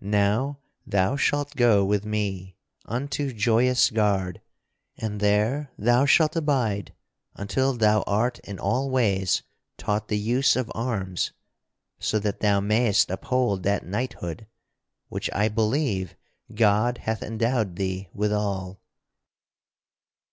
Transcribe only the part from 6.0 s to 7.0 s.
shalt abide